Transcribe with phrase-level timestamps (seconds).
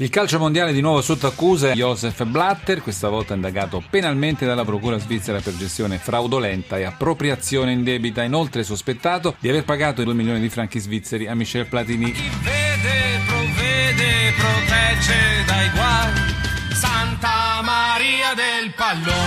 [0.00, 4.96] Il calcio mondiale di nuovo sotto accusa Josef Blatter, questa volta indagato penalmente dalla procura
[4.96, 10.48] svizzera per gestione fraudolenta e appropriazione indebita, inoltre sospettato di aver pagato 2 milioni di
[10.50, 12.12] franchi svizzeri a Michel Platini.
[12.12, 16.12] Chi vede, provvede, protegge dai guai.
[16.74, 19.17] Santa Maria del Pallone.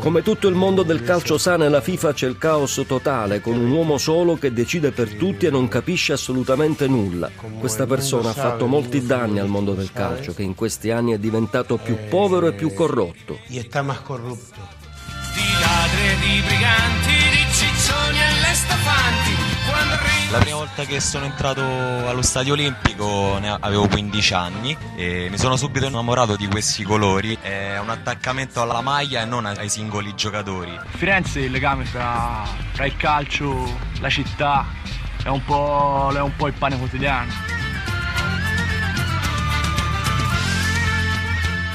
[0.00, 3.70] Come tutto il mondo del calcio sa, nella FIFA c'è il caos totale, con un
[3.70, 7.30] uomo solo che decide per tutti e non capisce assolutamente nulla.
[7.58, 11.18] Questa persona ha fatto molti danni al mondo del calcio, che in questi anni è
[11.18, 13.38] diventato più povero e più corrotto.
[13.46, 13.68] Di
[15.60, 19.55] ladri di briganti, di ciccioni e lestafanti.
[20.30, 25.38] La prima volta che sono entrato allo stadio olimpico ne avevo 15 anni e mi
[25.38, 27.38] sono subito innamorato di questi colori.
[27.40, 30.78] È un attaccamento alla maglia e non ai singoli giocatori.
[30.96, 34.66] Firenze il legame fra, fra il calcio, la città,
[35.22, 37.32] è un, po', è un po' il pane quotidiano.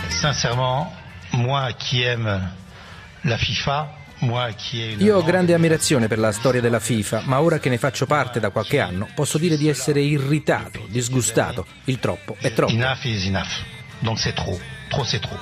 [0.10, 0.88] Sincèrement,
[1.32, 2.54] moi qui aime
[3.22, 4.01] la FIFA,
[5.00, 8.06] Io ho grande grande ammirazione per la storia della FIFA, ma ora che ne faccio
[8.06, 11.66] parte da qualche anno posso dire di essere irritato, disgustato.
[11.86, 12.72] Il troppo è troppo.
[12.72, 13.50] Enough is enough.
[14.00, 14.60] Donc c'est trop.
[14.90, 15.40] Trop c'est trop.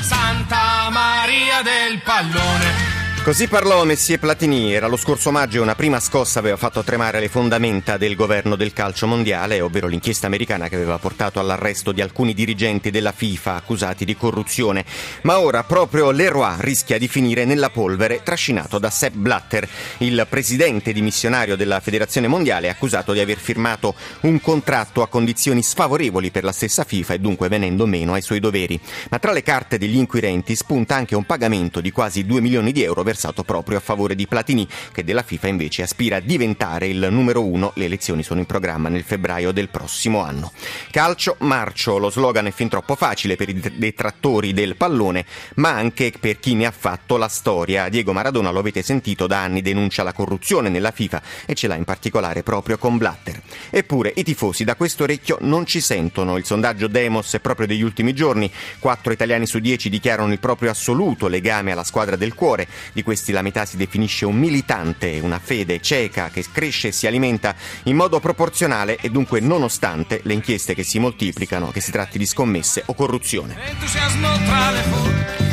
[0.00, 2.97] Santa Maria del Pallone.
[3.28, 4.72] Così parlò Messie Platini.
[4.72, 8.56] Era lo scorso maggio e una prima scossa aveva fatto tremare le fondamenta del governo
[8.56, 13.56] del calcio mondiale, ovvero l'inchiesta americana che aveva portato all'arresto di alcuni dirigenti della FIFA
[13.56, 14.82] accusati di corruzione.
[15.24, 20.94] Ma ora proprio Leroy rischia di finire nella polvere trascinato da Sepp Blatter, il presidente
[20.94, 26.52] dimissionario della Federazione Mondiale, accusato di aver firmato un contratto a condizioni sfavorevoli per la
[26.52, 28.80] stessa FIFA e dunque venendo meno ai suoi doveri.
[29.10, 32.82] Ma tra le carte degli inquirenti spunta anche un pagamento di quasi 2 milioni di
[32.82, 37.08] euro versato proprio a favore di Platini, che della FIFA invece aspira a diventare il
[37.10, 37.72] numero uno.
[37.74, 40.52] Le elezioni sono in programma nel febbraio del prossimo anno.
[40.92, 46.12] Calcio, marcio, lo slogan è fin troppo facile per i detrattori del pallone, ma anche
[46.18, 47.88] per chi ne ha fatto la storia.
[47.88, 51.74] Diego Maradona, lo avete sentito, da anni denuncia la corruzione nella FIFA e ce l'ha
[51.74, 53.42] in particolare proprio con Blatter.
[53.70, 56.36] Eppure i tifosi da questo orecchio non ci sentono.
[56.36, 58.48] Il sondaggio Demos è proprio degli ultimi giorni.
[58.78, 62.68] Quattro italiani su dieci dichiarano il proprio assoluto legame alla squadra del cuore.
[62.98, 67.06] Di questi la metà si definisce un militante, una fede cieca che cresce e si
[67.06, 67.54] alimenta
[67.84, 72.26] in modo proporzionale e dunque nonostante le inchieste che si moltiplicano, che si tratti di
[72.26, 73.56] scommesse o corruzione.
[73.68, 75.47] Entusiasmo tra le folle.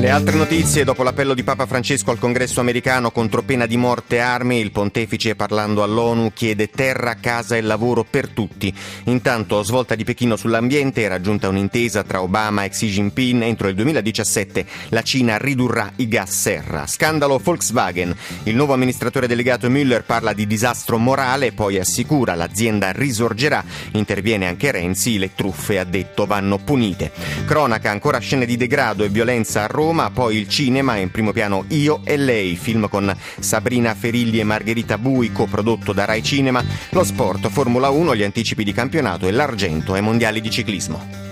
[0.00, 4.14] Le altre notizie, dopo l'appello di Papa Francesco al congresso americano contro pena di morte
[4.14, 8.72] e armi, il pontefice parlando all'ONU chiede terra, casa e lavoro per tutti.
[9.06, 13.42] Intanto, svolta di Pechino sull'ambiente, è raggiunta un'intesa tra Obama e Xi Jinping.
[13.42, 16.86] Entro il 2017 la Cina ridurrà i gas serra.
[16.86, 18.14] Scandalo Volkswagen.
[18.44, 23.64] Il nuovo amministratore delegato Müller parla di disastro morale, poi assicura l'azienda risorgerà.
[23.94, 27.10] Interviene anche Renzi, le truffe, ha detto, vanno punite.
[27.46, 29.86] Cronaca, ancora scene di degrado e violenza a Roma.
[29.88, 34.44] Roma, poi il cinema in primo piano Io e Lei, film con Sabrina Ferilli e
[34.44, 39.30] Margherita Bui, coprodotto da Rai Cinema, lo sport, Formula 1, gli anticipi di campionato e
[39.30, 41.27] l'argento ai mondiali di ciclismo.